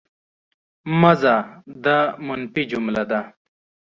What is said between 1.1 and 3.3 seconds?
ځه! دا منفي جمله ده.